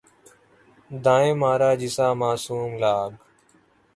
[1.03, 3.11] دائیں مارا جسا معصوم لاگ